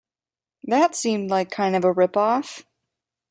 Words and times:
That 0.63 0.95
seemed 0.95 1.29
like 1.29 1.51
kind 1.51 1.75
of 1.75 1.85
a 1.85 1.91
rip 1.91 2.17
off. 2.17 2.65